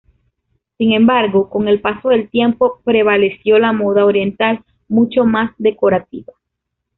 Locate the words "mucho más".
4.87-5.51